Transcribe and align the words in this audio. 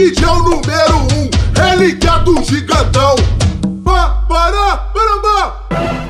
Embiid 0.00 0.24
é 0.24 0.28
o 0.28 0.38
número 0.38 0.96
um, 0.96 1.60
relíquia 1.60 2.12
é 2.12 2.18
do 2.20 2.42
gigantão. 2.42 3.16
Pá, 3.84 4.24
pará, 4.26 4.90
parambá! 4.94 6.09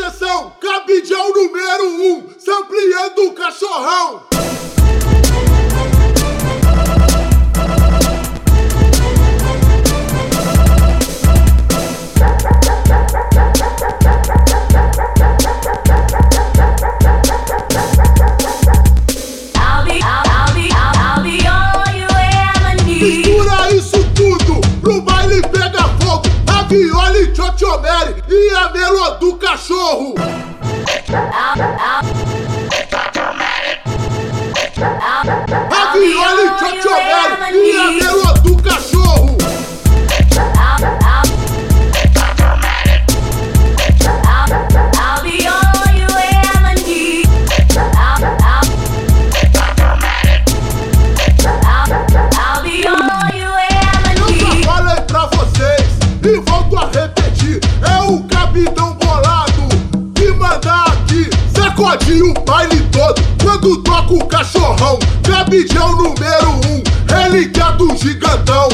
Atenção, 0.00 0.56
cabidão 0.58 1.30
número 1.34 1.84
1, 1.84 2.12
um, 2.14 2.28
sampleando 2.38 3.26
o 3.26 3.32
cachorrão. 3.34 4.29
Tiomelli 27.52 28.22
e 28.28 28.54
a 28.54 28.70
Melô 28.70 29.10
do 29.12 29.36
Cachorro. 29.36 30.14
o 61.90 62.34
baile 62.44 62.80
todo 62.92 63.20
quando 63.42 63.82
toca 63.82 64.14
o 64.14 64.24
cachorrão. 64.26 64.96
Cabidão 65.24 65.96
número 65.96 66.50
um, 66.50 66.82
relicado 67.12 67.96
gigantão. 67.96 68.68